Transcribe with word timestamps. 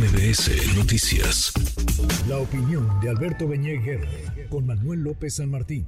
MBS 0.00 0.78
Noticias. 0.78 1.52
La 2.26 2.38
opinión 2.38 2.88
de 3.02 3.10
Alberto 3.10 3.46
Beñé 3.46 3.78
con 4.48 4.64
Manuel 4.64 5.02
López 5.02 5.34
San 5.34 5.50
Martín. 5.50 5.86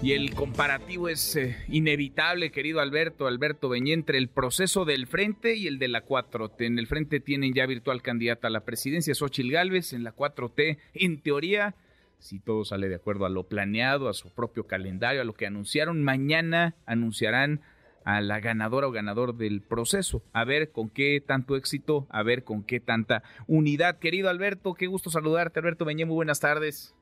Y 0.00 0.12
el 0.12 0.32
comparativo 0.36 1.08
es 1.08 1.34
eh, 1.34 1.56
inevitable, 1.66 2.52
querido 2.52 2.78
Alberto, 2.78 3.26
Alberto 3.26 3.68
Beñé, 3.68 3.94
entre 3.94 4.18
el 4.18 4.28
proceso 4.28 4.84
del 4.84 5.08
Frente 5.08 5.56
y 5.56 5.66
el 5.66 5.80
de 5.80 5.88
la 5.88 6.06
4T. 6.06 6.64
En 6.64 6.78
el 6.78 6.86
Frente 6.86 7.18
tienen 7.18 7.54
ya 7.54 7.66
virtual 7.66 8.02
candidata 8.02 8.46
a 8.46 8.50
la 8.52 8.64
presidencia, 8.64 9.16
Xochil 9.16 9.50
Gálvez, 9.50 9.92
en 9.92 10.04
la 10.04 10.14
4T, 10.14 10.78
en 10.94 11.20
teoría, 11.20 11.74
si 12.20 12.38
todo 12.38 12.64
sale 12.64 12.88
de 12.88 12.94
acuerdo 12.94 13.26
a 13.26 13.30
lo 13.30 13.48
planeado, 13.48 14.08
a 14.08 14.14
su 14.14 14.32
propio 14.32 14.68
calendario, 14.68 15.22
a 15.22 15.24
lo 15.24 15.34
que 15.34 15.46
anunciaron, 15.46 16.04
mañana 16.04 16.76
anunciarán 16.86 17.62
a 18.08 18.22
la 18.22 18.40
ganadora 18.40 18.88
o 18.88 18.90
ganador 18.90 19.34
del 19.34 19.60
proceso. 19.60 20.22
A 20.32 20.46
ver 20.46 20.72
con 20.72 20.88
qué 20.88 21.20
tanto 21.20 21.56
éxito, 21.56 22.06
a 22.08 22.22
ver 22.22 22.42
con 22.42 22.64
qué 22.64 22.80
tanta 22.80 23.22
unidad. 23.46 23.98
Querido 23.98 24.30
Alberto, 24.30 24.72
qué 24.72 24.86
gusto 24.86 25.10
saludarte. 25.10 25.60
Alberto 25.60 25.84
Beñé, 25.84 26.06
muy 26.06 26.14
buenas 26.14 26.40
tardes. 26.40 26.94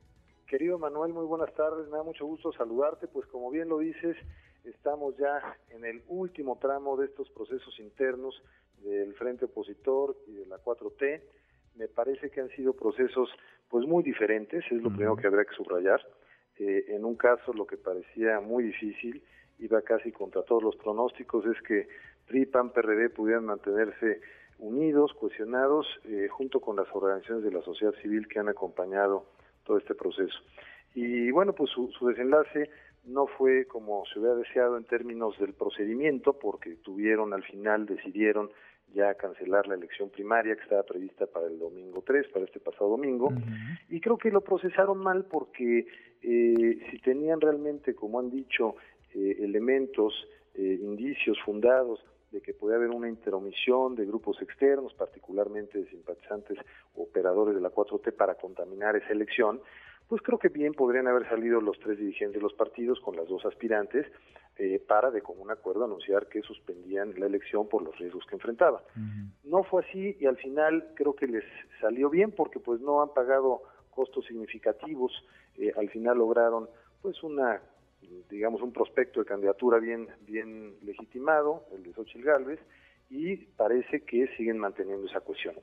Querido 0.49 0.81
Manuel, 0.81 1.13
muy 1.13 1.25
buenas 1.25 1.55
tardes. 1.55 1.89
Me 1.91 1.99
da 1.99 2.03
mucho 2.03 2.27
gusto 2.27 2.51
saludarte. 2.55 3.07
Pues 3.07 3.25
como 3.29 3.53
bien 3.53 3.69
lo 3.69 3.79
dices, 3.79 4.17
estamos 4.65 5.17
ya 5.17 5.57
en 5.71 5.85
el 5.85 6.03
último 6.09 6.59
tramo 6.61 6.97
de 6.97 7.07
estos 7.07 7.31
procesos 7.31 7.79
internos 7.79 8.43
del 8.83 9.15
Frente 9.15 9.45
Opositor 9.45 10.17
y 10.27 10.33
de 10.33 10.47
la 10.47 10.59
4T. 10.59 11.23
Me 11.77 11.87
parece 11.87 12.31
que 12.31 12.41
han 12.41 12.51
sido 12.57 12.73
procesos 12.73 13.31
pues 13.69 13.87
muy 13.87 14.03
diferentes, 14.03 14.65
es 14.73 14.83
lo 14.83 14.89
primero 14.89 15.15
que 15.15 15.29
habría 15.29 15.45
que 15.45 15.55
subrayar. 15.55 16.01
Eh, 16.59 16.87
en 16.89 17.05
un 17.05 17.15
caso 17.15 17.53
lo 17.53 17.65
que 17.65 17.77
parecía 17.77 18.41
muy 18.41 18.65
difícil 18.65 19.23
iba 19.59 19.81
casi 19.83 20.13
contra 20.13 20.43
todos 20.43 20.63
los 20.63 20.77
pronósticos, 20.77 21.45
es 21.47 21.61
que 21.63 21.89
PRI, 22.27 22.47
PAN, 22.47 22.71
PRD 22.71 23.11
pudieran 23.11 23.47
mantenerse 23.47 24.21
unidos, 24.59 25.13
cohesionados, 25.15 25.87
eh, 26.05 26.29
junto 26.29 26.61
con 26.61 26.77
las 26.77 26.87
organizaciones 26.93 27.45
de 27.45 27.53
la 27.53 27.63
sociedad 27.63 27.95
civil 28.03 28.27
que 28.29 28.39
han 28.39 28.49
acompañado 28.49 29.27
todo 29.65 29.79
este 29.79 29.95
proceso. 29.95 30.39
Y 30.95 31.31
bueno, 31.31 31.53
pues 31.53 31.71
su, 31.71 31.91
su 31.93 32.09
desenlace 32.09 32.71
no 33.05 33.27
fue 33.27 33.67
como 33.67 34.05
se 34.07 34.19
hubiera 34.19 34.35
deseado 34.35 34.77
en 34.77 34.85
términos 34.85 35.39
del 35.39 35.53
procedimiento, 35.53 36.39
porque 36.39 36.77
tuvieron 36.77 37.33
al 37.33 37.45
final, 37.45 37.87
decidieron 37.87 38.51
ya 38.95 39.15
cancelar 39.15 39.67
la 39.67 39.75
elección 39.75 40.11
primaria 40.11 40.57
que 40.57 40.63
estaba 40.63 40.83
prevista 40.83 41.27
para 41.27 41.47
el 41.47 41.59
domingo 41.59 42.03
3, 42.07 42.29
para 42.29 42.45
este 42.45 42.61
pasado 42.61 42.91
domingo, 42.91 43.33
y 43.89 44.01
creo 44.01 44.17
que 44.17 44.31
lo 44.31 44.41
procesaron 44.41 44.99
mal 44.99 45.25
porque 45.25 45.87
eh, 46.23 46.79
si 46.91 46.99
tenían 47.01 47.41
realmente, 47.41 47.95
como 47.95 48.19
han 48.19 48.31
dicho, 48.31 48.77
eh, 49.17 49.39
elementos, 49.41 50.13
eh, 50.55 50.79
indicios 50.79 51.39
fundados 51.43 52.05
de 52.31 52.43
que 52.43 52.53
puede 52.53 52.77
haber 52.77 52.91
una 52.91 53.09
interomisión 53.09 53.95
de 53.95 54.05
grupos 54.05 54.43
externos, 54.43 54.93
particularmente 54.93 55.79
de 55.79 55.89
simpatizantes 55.89 56.59
o 56.95 57.05
operadores 57.05 57.55
de 57.55 57.63
la 57.63 57.71
4T 57.71 58.13
para 58.13 58.35
contaminar 58.35 58.95
esa 58.95 59.09
elección, 59.09 59.63
pues 60.07 60.21
creo 60.21 60.39
que 60.39 60.51
bien 60.51 60.75
podrían 60.75 61.09
haber 61.09 61.27
salido 61.31 61.63
los 61.63 61.79
tres 61.79 61.97
dirigentes 61.97 62.35
de 62.37 62.43
los 62.43 62.53
partidos 62.53 63.01
con 63.01 63.17
las 63.17 63.27
dos 63.27 63.47
aspirantes 63.47 64.07
eh, 64.59 64.83
para 64.87 65.11
de 65.11 65.23
común 65.23 65.51
acuerdo 65.51 65.87
anunciar 65.87 66.27
que 66.27 66.43
suspendían 66.43 67.19
la 67.19 67.25
elección 67.25 67.71
por 67.71 67.83
los 67.83 67.99
riesgos 67.99 68.27
que 68.27 68.35
enfrentaban. 68.35 68.83
No 69.45 69.63
fue 69.63 69.83
así 69.83 70.15
y 70.21 70.27
al 70.27 70.37
final 70.37 70.93
creo 70.95 71.17
que 71.17 71.27
les 71.27 71.45
salió 71.81 72.11
bien 72.11 72.33
porque 72.33 72.61
pues 72.61 72.83
no 72.83 73.01
han 73.01 73.15
pagado 73.15 73.63
costos 73.89 74.27
significativos, 74.27 75.11
al 75.75 75.89
final 75.89 76.19
lograron 76.19 76.69
pues 77.01 77.23
una 77.23 77.63
digamos, 78.31 78.63
un 78.63 78.73
prospecto 78.73 79.21
de 79.21 79.27
candidatura 79.27 79.79
bien, 79.79 80.09
bien 80.23 80.75
legitimado, 80.83 81.65
el 81.73 81.83
de 81.83 81.93
Xochitl 81.93 82.25
Galvez, 82.25 82.61
y 83.11 83.37
parece 83.37 84.03
que 84.03 84.27
siguen 84.37 84.59
manteniendo 84.59 85.07
esa 85.07 85.21
cuestión. 85.21 85.55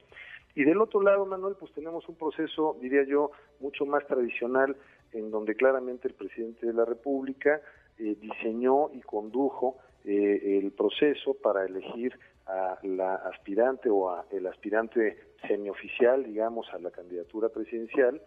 Y 0.56 0.64
del 0.64 0.80
otro 0.82 1.02
lado, 1.02 1.26
Manuel, 1.26 1.56
pues 1.60 1.72
tenemos 1.74 2.08
un 2.08 2.16
proceso, 2.16 2.78
diría 2.80 3.04
yo, 3.04 3.32
mucho 3.60 3.86
más 3.86 4.06
tradicional, 4.06 4.76
en 5.12 5.32
donde 5.32 5.56
claramente 5.56 6.08
el 6.08 6.14
presidente 6.14 6.66
de 6.66 6.74
la 6.74 6.86
República 6.86 7.62
eh, 7.98 8.16
diseñó 8.20 8.90
y 8.94 9.02
condujo 9.02 9.78
eh, 10.06 10.60
el 10.62 10.72
proceso 10.72 11.34
para 11.36 11.66
elegir 11.66 12.18
a 12.46 12.78
la 12.84 13.16
aspirante 13.16 13.90
o 13.90 14.10
a 14.10 14.26
el 14.32 14.46
aspirante 14.48 15.18
semioficial, 15.48 16.24
digamos, 16.24 16.68
a 16.74 16.80
la 16.80 16.92
candidatura 16.92 17.50
presidencial, 17.50 18.22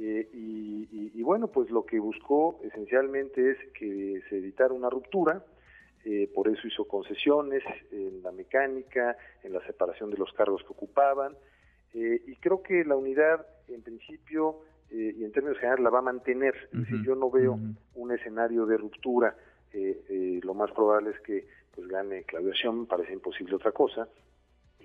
eh, 0.00 0.28
y, 0.32 1.22
bueno, 1.22 1.48
pues 1.48 1.70
lo 1.70 1.84
que 1.84 1.98
buscó 1.98 2.60
esencialmente 2.62 3.50
es 3.50 3.58
que 3.74 4.22
se 4.28 4.38
evitara 4.38 4.72
una 4.72 4.88
ruptura, 4.88 5.44
eh, 6.04 6.30
por 6.32 6.48
eso 6.48 6.66
hizo 6.68 6.86
concesiones 6.86 7.64
en 7.90 8.22
la 8.22 8.30
mecánica, 8.30 9.16
en 9.42 9.52
la 9.52 9.66
separación 9.66 10.10
de 10.10 10.16
los 10.16 10.32
cargos 10.32 10.62
que 10.62 10.72
ocupaban, 10.72 11.34
eh, 11.94 12.22
y 12.26 12.36
creo 12.36 12.62
que 12.62 12.84
la 12.84 12.94
unidad, 12.94 13.44
en 13.68 13.82
principio 13.82 14.60
y 14.90 15.22
en 15.22 15.32
términos 15.32 15.58
generales, 15.58 15.84
la 15.84 15.90
va 15.90 15.98
a 15.98 16.02
mantener. 16.02 16.54
Es 16.72 16.80
decir, 16.80 17.02
yo 17.04 17.14
no 17.14 17.30
veo 17.30 17.58
un 17.94 18.12
escenario 18.12 18.64
de 18.64 18.78
ruptura. 18.78 19.36
lo 19.74 20.54
más 20.54 20.70
probable 20.70 21.10
es 21.10 21.20
que 21.20 21.46
pues 21.74 21.86
gane 21.88 22.22
Claudia 22.22 22.54
Sheinbaum, 22.54 22.86
parece 22.86 23.12
imposible 23.12 23.54
otra 23.56 23.72
cosa, 23.72 24.08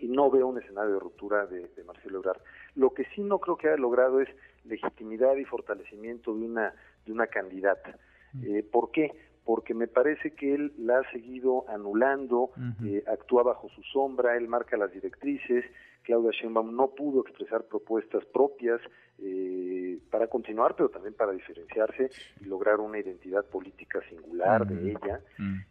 y 0.03 0.09
no 0.09 0.29
veo 0.29 0.47
un 0.47 0.57
escenario 0.57 0.95
de 0.95 0.99
ruptura 0.99 1.45
de, 1.45 1.69
Marcelo 1.85 2.19
Ebrard. 2.19 2.41
Lo 2.75 2.93
que 2.93 3.05
sí 3.15 3.21
no 3.21 3.39
creo 3.39 3.55
que 3.55 3.69
haya 3.69 3.77
logrado 3.77 4.19
es 4.19 4.27
legitimidad 4.65 5.35
y 5.37 5.45
fortalecimiento 5.45 6.35
de 6.35 6.41
una, 6.43 6.73
de 7.05 7.11
una 7.13 7.27
candidata. 7.27 7.97
Eh, 8.43 8.67
¿Por 8.69 8.91
qué? 8.91 9.11
Porque 9.45 9.73
me 9.73 9.87
parece 9.87 10.31
que 10.31 10.55
él 10.55 10.73
la 10.77 10.99
ha 10.99 11.11
seguido 11.11 11.65
anulando, 11.69 12.51
eh, 12.83 13.03
actúa 13.07 13.43
bajo 13.43 13.69
su 13.69 13.81
sombra, 13.83 14.35
él 14.35 14.47
marca 14.49 14.75
las 14.75 14.91
directrices, 14.91 15.63
Claudia 16.03 16.31
Sheinbaum 16.31 16.75
no 16.75 16.89
pudo 16.89 17.21
expresar 17.21 17.63
propuestas 17.63 18.25
propias 18.25 18.81
eh, 19.19 19.99
para 20.11 20.27
continuar, 20.27 20.75
pero 20.75 20.89
también 20.89 21.13
para 21.13 21.31
diferenciarse 21.31 22.09
y 22.41 22.45
lograr 22.45 22.81
una 22.81 22.99
identidad 22.99 23.45
política 23.45 24.01
singular 24.09 24.67
de 24.67 24.91
ella. 24.91 25.21
Eh, 25.39 25.65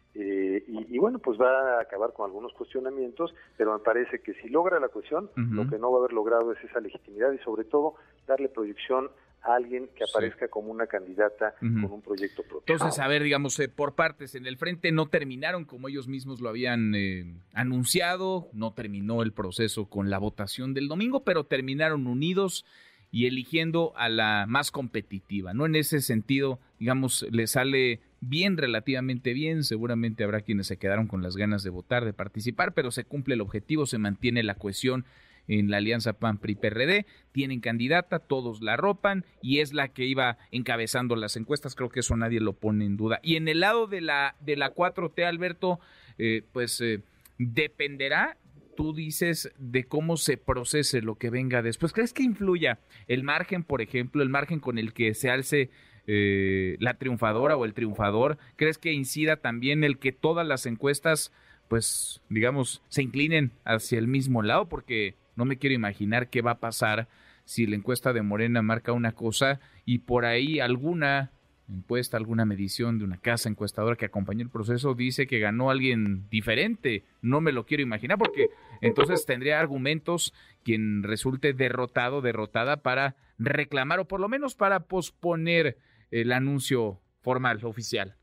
y, 0.89 0.97
bueno, 0.97 1.19
pues 1.19 1.39
va 1.39 1.77
a 1.77 1.81
acabar 1.81 2.13
con 2.13 2.25
algunos 2.25 2.53
cuestionamientos, 2.53 3.33
pero 3.57 3.73
me 3.73 3.79
parece 3.79 4.21
que 4.21 4.33
si 4.35 4.49
logra 4.49 4.79
la 4.79 4.89
cuestión, 4.89 5.29
lo 5.35 5.67
que 5.67 5.77
no 5.77 5.91
va 5.91 5.97
a 5.97 5.99
haber 6.01 6.13
logrado 6.13 6.51
es 6.51 6.63
esa 6.63 6.79
legitimidad 6.79 7.31
y 7.31 7.37
sobre 7.39 7.63
todo 7.63 7.95
darle 8.27 8.49
proyección 8.49 9.09
a 9.43 9.55
alguien 9.55 9.89
que 9.95 10.05
aparezca 10.05 10.47
como 10.47 10.71
una 10.71 10.87
candidata 10.87 11.53
con 11.59 11.91
un 11.91 12.01
proyecto 12.01 12.43
propio. 12.43 12.73
Entonces, 12.73 12.99
a 12.99 13.07
ver, 13.07 13.23
digamos, 13.23 13.59
eh, 13.59 13.67
por 13.67 13.93
partes, 13.93 14.35
en 14.35 14.45
el 14.45 14.57
frente 14.57 14.91
no 14.91 15.07
terminaron 15.07 15.65
como 15.65 15.89
ellos 15.89 16.07
mismos 16.07 16.39
lo 16.39 16.49
habían 16.49 16.95
eh, 16.95 17.25
anunciado, 17.53 18.47
no 18.53 18.73
terminó 18.73 19.21
el 19.21 19.33
proceso 19.33 19.89
con 19.89 20.09
la 20.09 20.17
votación 20.17 20.73
del 20.73 20.87
domingo, 20.87 21.23
pero 21.23 21.45
terminaron 21.45 22.07
unidos 22.07 22.65
y 23.11 23.27
eligiendo 23.27 23.93
a 23.95 24.09
la 24.09 24.45
más 24.47 24.71
competitiva, 24.71 25.53
¿no? 25.53 25.65
En 25.67 25.75
ese 25.75 26.01
sentido, 26.01 26.59
digamos, 26.79 27.27
le 27.29 27.45
sale 27.45 27.99
bien, 28.29 28.57
relativamente 28.57 29.33
bien, 29.33 29.63
seguramente 29.63 30.23
habrá 30.23 30.41
quienes 30.41 30.67
se 30.67 30.77
quedaron 30.77 31.07
con 31.07 31.21
las 31.21 31.35
ganas 31.35 31.63
de 31.63 31.69
votar, 31.69 32.05
de 32.05 32.13
participar, 32.13 32.73
pero 32.73 32.91
se 32.91 33.03
cumple 33.03 33.35
el 33.35 33.41
objetivo, 33.41 33.85
se 33.85 33.97
mantiene 33.97 34.43
la 34.43 34.55
cohesión 34.55 35.05
en 35.47 35.69
la 35.69 35.77
alianza 35.77 36.13
PAN-PRI-PRD, 36.13 37.05
tienen 37.33 37.59
candidata, 37.59 38.19
todos 38.19 38.61
la 38.61 38.77
ropan 38.77 39.25
y 39.41 39.59
es 39.59 39.73
la 39.73 39.89
que 39.89 40.05
iba 40.05 40.37
encabezando 40.51 41.17
las 41.17 41.35
encuestas, 41.35 41.75
creo 41.75 41.89
que 41.89 41.99
eso 41.99 42.15
nadie 42.15 42.39
lo 42.39 42.53
pone 42.53 42.85
en 42.85 42.95
duda. 42.95 43.19
Y 43.23 43.35
en 43.35 43.49
el 43.49 43.59
lado 43.59 43.87
de 43.87 43.99
la, 43.99 44.35
de 44.39 44.55
la 44.55 44.73
4T, 44.73 45.25
Alberto, 45.25 45.79
eh, 46.17 46.43
pues 46.53 46.79
eh, 46.79 47.01
dependerá 47.37 48.37
tú 48.75 48.93
dices 48.93 49.51
de 49.59 49.83
cómo 49.83 50.17
se 50.17 50.37
procese 50.37 51.01
lo 51.01 51.15
que 51.15 51.29
venga 51.29 51.61
después. 51.61 51.93
¿Crees 51.93 52.11
que 52.11 52.23
influya 52.23 52.79
el 53.07 53.21
margen, 53.23 53.63
por 53.63 53.81
ejemplo, 53.81 54.23
el 54.23 54.29
margen 54.29 54.59
con 54.59 54.79
el 54.79 54.93
que 54.93 55.13
se 55.13 55.29
alce 55.29 55.69
eh, 56.07 56.77
la 56.79 56.95
triunfadora 56.95 57.55
o 57.57 57.65
el 57.65 57.73
triunfador? 57.73 58.37
¿Crees 58.55 58.77
que 58.77 58.93
incida 58.93 59.37
también 59.37 59.83
el 59.83 59.97
que 59.97 60.11
todas 60.11 60.45
las 60.45 60.65
encuestas, 60.65 61.31
pues, 61.67 62.21
digamos, 62.29 62.81
se 62.89 63.03
inclinen 63.03 63.51
hacia 63.65 63.99
el 63.99 64.07
mismo 64.07 64.41
lado? 64.41 64.67
Porque 64.67 65.15
no 65.35 65.45
me 65.45 65.57
quiero 65.57 65.75
imaginar 65.75 66.29
qué 66.29 66.41
va 66.41 66.51
a 66.51 66.59
pasar 66.59 67.07
si 67.45 67.65
la 67.65 67.75
encuesta 67.75 68.13
de 68.13 68.21
Morena 68.21 68.61
marca 68.61 68.93
una 68.93 69.11
cosa 69.11 69.59
y 69.85 69.99
por 69.99 70.25
ahí 70.25 70.59
alguna 70.59 71.31
encuesta, 71.69 72.17
alguna 72.17 72.45
medición 72.45 72.99
de 72.99 73.05
una 73.05 73.17
casa 73.17 73.49
encuestadora 73.49 73.95
que 73.95 74.05
acompañó 74.05 74.43
el 74.43 74.49
proceso 74.49 74.93
dice 74.93 75.27
que 75.27 75.39
ganó 75.39 75.69
alguien 75.69 76.29
diferente. 76.29 77.03
No 77.21 77.41
me 77.41 77.51
lo 77.51 77.65
quiero 77.65 77.83
imaginar 77.83 78.17
porque 78.17 78.49
entonces 78.81 79.25
tendría 79.25 79.59
argumentos 79.59 80.33
quien 80.63 81.03
resulte 81.03 81.53
derrotado, 81.53 82.21
derrotada 82.21 82.77
para 82.77 83.15
reclamar 83.37 83.99
o 83.99 84.07
por 84.07 84.19
lo 84.19 84.29
menos 84.29 84.55
para 84.55 84.81
posponer 84.81 85.77
el 86.13 86.31
anuncio 86.31 86.99
formal, 87.21 87.59
oficial. 87.63 88.15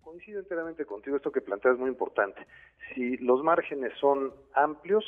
Coincido 0.00 0.38
enteramente 0.38 0.84
contigo, 0.84 1.16
esto 1.16 1.32
que 1.32 1.40
planteas 1.40 1.74
es 1.74 1.80
muy 1.80 1.90
importante. 1.90 2.46
Si 2.94 3.16
los 3.16 3.42
márgenes 3.42 3.92
son 3.98 4.32
amplios, 4.54 5.04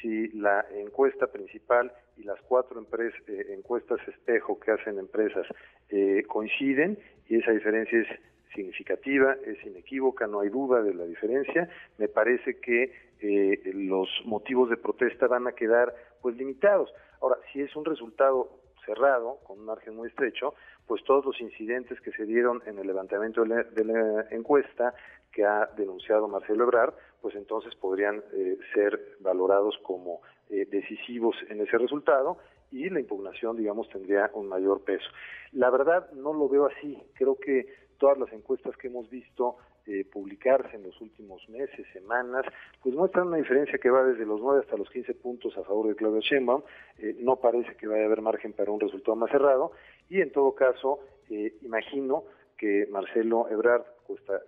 si 0.00 0.28
la 0.28 0.66
encuesta 0.74 1.28
principal 1.28 1.92
y 2.16 2.24
las 2.24 2.40
cuatro 2.42 2.80
eh, 2.80 3.46
encuestas 3.50 4.00
espejo 4.08 4.58
que 4.58 4.72
hacen 4.72 4.98
empresas 4.98 5.46
eh, 5.88 6.24
coinciden 6.26 6.98
y 7.28 7.36
esa 7.36 7.52
diferencia 7.52 8.00
es 8.00 8.08
significativa, 8.52 9.36
es 9.46 9.64
inequívoca, 9.64 10.26
no 10.26 10.40
hay 10.40 10.48
duda 10.48 10.82
de 10.82 10.92
la 10.92 11.04
diferencia. 11.04 11.68
Me 11.98 12.08
parece 12.08 12.58
que 12.58 12.92
eh, 13.20 13.60
los 13.74 14.08
motivos 14.24 14.70
de 14.70 14.76
protesta 14.76 15.28
van 15.28 15.46
a 15.46 15.52
quedar 15.52 15.94
pues 16.20 16.36
limitados. 16.36 16.90
Ahora, 17.20 17.36
si 17.52 17.60
es 17.60 17.76
un 17.76 17.84
resultado 17.84 18.65
cerrado, 18.86 19.40
con 19.44 19.58
un 19.58 19.66
margen 19.66 19.94
muy 19.94 20.08
estrecho, 20.08 20.54
pues 20.86 21.04
todos 21.04 21.24
los 21.24 21.40
incidentes 21.40 22.00
que 22.00 22.12
se 22.12 22.24
dieron 22.24 22.62
en 22.66 22.78
el 22.78 22.86
levantamiento 22.86 23.44
de 23.44 23.84
la, 23.84 24.26
encuesta 24.30 24.94
que 25.32 25.44
ha 25.44 25.66
denunciado 25.76 26.28
Marcelo 26.28 26.64
Ebrard, 26.64 26.94
pues 27.20 27.34
entonces 27.34 27.74
podrían 27.74 28.22
eh, 28.32 28.56
ser 28.72 29.16
valorados 29.20 29.76
como 29.82 30.22
eh, 30.48 30.66
decisivos 30.70 31.36
en 31.50 31.60
ese 31.60 31.76
resultado 31.76 32.38
y 32.72 32.88
la 32.88 33.00
impugnación, 33.00 33.56
digamos, 33.56 33.88
tendría 33.90 34.30
un 34.34 34.48
mayor 34.48 34.82
peso. 34.82 35.08
La 35.52 35.70
verdad 35.70 36.10
no 36.12 36.32
lo 36.32 36.48
veo 36.48 36.66
así. 36.66 36.98
Creo 37.14 37.36
que 37.36 37.66
todas 37.98 38.18
las 38.18 38.32
encuestas 38.32 38.76
que 38.76 38.88
hemos 38.88 39.08
visto 39.10 39.56
eh, 39.86 40.04
publicarse 40.04 40.74
en 40.74 40.82
los 40.82 41.00
últimos 41.00 41.48
meses, 41.48 41.86
semanas, 41.92 42.44
pues 42.82 42.94
muestran 42.94 43.28
una 43.28 43.36
diferencia 43.36 43.78
que 43.78 43.88
va 43.88 44.02
desde 44.02 44.26
los 44.26 44.40
9 44.40 44.60
hasta 44.64 44.76
los 44.76 44.90
15 44.90 45.14
puntos 45.14 45.56
a 45.56 45.62
favor 45.62 45.86
de 45.88 45.94
Claudia 45.94 46.20
Sheinbaum. 46.20 46.62
Eh, 46.98 47.16
no 47.20 47.36
parece 47.36 47.76
que 47.76 47.86
vaya 47.86 48.02
a 48.02 48.06
haber 48.06 48.20
margen 48.20 48.52
para 48.52 48.72
un 48.72 48.80
resultado 48.80 49.14
más 49.14 49.30
cerrado 49.30 49.70
y 50.08 50.20
en 50.20 50.32
todo 50.32 50.54
caso, 50.54 50.98
eh, 51.30 51.54
imagino 51.62 52.24
que 52.56 52.88
Marcelo 52.90 53.48
Ebrard 53.48 53.84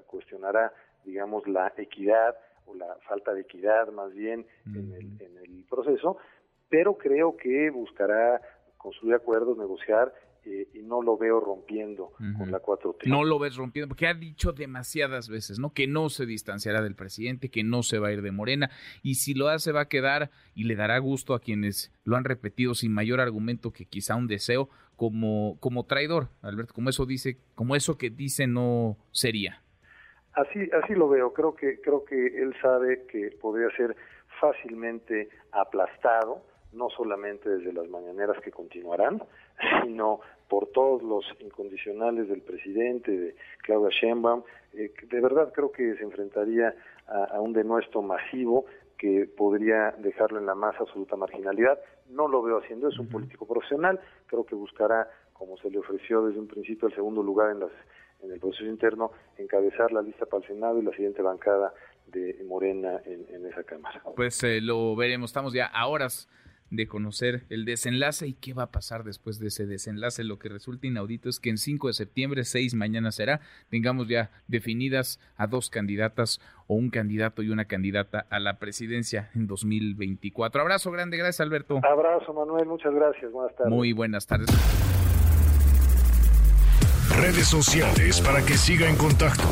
cuestionará, 0.07 0.73
digamos, 1.05 1.47
la 1.47 1.73
equidad 1.77 2.37
o 2.67 2.75
la 2.75 2.97
falta 3.07 3.33
de 3.33 3.43
equidad 3.43 3.89
más 3.93 4.13
bien 4.13 4.47
en, 4.67 4.93
el, 4.93 5.23
en 5.23 5.39
el 5.39 5.65
proceso, 5.69 6.17
pero 6.69 6.99
creo 6.99 7.37
que 7.37 7.71
buscará 7.71 8.41
construir 8.77 9.15
acuerdos, 9.15 9.57
negociar 9.57 10.13
eh, 10.51 10.69
y 10.73 10.83
no 10.83 11.03
lo 11.03 11.19
veo 11.19 11.41
rompiendo 11.41 12.13
con 12.39 12.51
la 12.51 12.63
4T. 12.63 13.07
No 13.07 13.23
lo 13.23 13.39
ves 13.39 13.57
rompiendo, 13.57 13.89
porque 13.89 14.07
ha 14.07 14.15
dicho 14.15 14.53
demasiadas 14.53 15.29
veces, 15.29 15.59
¿no? 15.59 15.75
Que 15.75 15.87
no 15.87 16.09
se 16.09 16.25
distanciará 16.25 16.81
del 16.81 16.95
presidente, 16.95 17.51
que 17.51 17.63
no 17.65 17.83
se 17.83 17.99
va 17.99 18.09
a 18.09 18.13
ir 18.13 18.23
de 18.23 18.33
Morena, 18.33 18.71
y 19.03 19.17
si 19.17 19.35
lo 19.35 19.49
hace 19.49 19.73
va 19.73 19.83
a 19.83 19.89
quedar 19.89 20.31
y 20.55 20.65
le 20.65 20.75
dará 20.75 20.99
gusto 20.99 21.35
a 21.35 21.41
quienes 21.41 21.93
lo 22.05 22.17
han 22.17 22.25
repetido 22.25 22.75
sin 22.75 22.95
mayor 22.95 23.21
argumento 23.21 23.73
que 23.73 23.85
quizá 23.85 24.17
un 24.17 24.27
deseo 24.27 24.71
como, 24.97 25.59
como 25.61 25.85
traidor, 25.85 26.29
Alberto, 26.41 26.73
como 26.73 26.89
eso 26.89 27.05
dice, 27.05 27.37
como 27.55 27.77
eso 27.77 27.99
que 27.99 28.09
dice 28.09 28.47
no 28.47 28.97
sería. 29.11 29.63
Así, 30.33 30.71
así 30.83 30.95
lo 30.95 31.09
veo, 31.09 31.35
creo 31.35 31.55
que, 31.55 31.81
creo 31.83 32.05
que 32.05 32.43
él 32.43 32.55
sabe 32.63 33.07
que 33.07 33.37
podría 33.41 33.69
ser 33.77 33.95
fácilmente 34.41 35.29
aplastado, 35.53 36.43
no 36.73 36.89
solamente 36.91 37.49
desde 37.49 37.73
las 37.73 37.89
mañaneras 37.89 38.41
que 38.43 38.51
continuarán, 38.51 39.23
sino 39.85 40.21
por 40.49 40.69
todos 40.69 41.03
los 41.03 41.25
incondicionales 41.41 42.29
del 42.29 42.41
presidente, 42.41 43.11
de 43.11 43.37
Claudia 43.63 43.91
Sheinbaum. 43.91 44.43
Eh, 44.75 44.93
de 45.03 45.21
verdad 45.21 45.53
creo 45.55 45.71
que 45.71 45.95
se 45.97 46.03
enfrentaría 46.03 46.75
a, 47.07 47.41
un 47.41 47.53
denuesto 47.53 48.03
masivo 48.03 48.67
que 48.97 49.27
podría 49.27 49.93
dejarlo 49.99 50.39
en 50.39 50.47
la 50.47 50.55
más 50.55 50.75
absoluta 50.81 51.17
marginalidad. 51.17 51.79
No 52.11 52.29
lo 52.29 52.43
veo 52.43 52.59
haciendo, 52.59 52.89
es 52.89 52.99
un 52.99 53.09
político 53.09 53.47
profesional, 53.47 54.01
creo 54.27 54.45
que 54.45 54.55
buscará, 54.55 55.09
como 55.33 55.57
se 55.59 55.71
le 55.71 55.79
ofreció 55.79 56.27
desde 56.27 56.41
un 56.41 56.49
principio, 56.49 56.89
el 56.89 56.95
segundo 56.95 57.23
lugar 57.23 57.53
en, 57.53 57.61
las, 57.61 57.71
en 58.23 58.33
el 58.33 58.41
proceso 58.41 58.65
interno, 58.65 59.13
encabezar 59.37 59.93
la 59.93 60.03
lista 60.03 60.27
para 60.27 60.43
el 60.43 60.49
Senado 60.49 60.79
y 60.79 60.83
la 60.83 60.91
siguiente 60.93 61.23
bancada 61.23 61.73
de 62.07 62.43
Morena 62.47 63.01
en, 63.05 63.47
esa 63.47 63.63
Cámara. 63.63 64.03
Pues 64.17 64.43
eh, 64.43 64.61
lo 64.61 64.97
veremos, 64.97 65.31
estamos 65.31 65.53
ya 65.53 65.67
a 65.67 65.87
horas 65.87 66.29
de 66.71 66.87
conocer 66.87 67.45
el 67.49 67.65
desenlace 67.65 68.27
y 68.27 68.35
qué 68.35 68.55
va 68.55 68.65
a 68.65 68.71
pasar 68.71 69.05
después 69.05 69.39
de 69.39 69.49
ese 69.49 69.67
desenlace. 69.67 70.25
Lo 70.25 70.39
que 70.39 70.49
resulta 70.49 70.87
inaudito 70.87 71.29
es 71.29 71.41
que 71.41 71.51
en 71.51 71.59
5 71.59 71.89
de 71.89 71.93
septiembre, 71.93 72.45
6 72.45 72.75
mañana 72.75 73.13
será, 73.13 73.41
tengamos 73.71 74.09
ya 74.09 74.31
definidas 74.47 75.21
a 75.37 75.47
dos 75.47 75.71
candidatas 75.71 76.41
o 76.67 76.75
un 76.75 76.91
candidato 76.91 77.43
y 77.43 77.51
una 77.51 77.65
candidata 77.65 78.27
a 78.31 78.39
la 78.39 78.59
presidencia 78.59 79.31
en 79.35 79.47
2024. 79.47 80.61
Abrazo 80.61 80.91
grande, 80.91 81.17
gracias 81.17 81.41
Alberto. 81.41 81.81
Abrazo 81.83 82.33
Manuel, 82.33 82.67
muchas 82.67 82.95
gracias, 82.95 83.33
buenas 83.33 83.55
tardes. 83.57 83.73
Muy 83.73 83.93
buenas 83.93 84.27
tardes. 84.27 84.49
Redes 87.21 87.49
sociales 87.49 88.21
para 88.21 88.45
que 88.45 88.55
siga 88.55 88.89
en 88.89 88.97
contacto: 88.97 89.49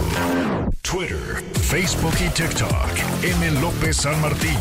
Twitter, 0.82 1.42
Facebook 1.54 2.14
y 2.24 2.28
TikTok. 2.32 3.24
M. 3.24 3.60
López 3.60 3.96
San 3.96 4.20
Martín. 4.20 4.56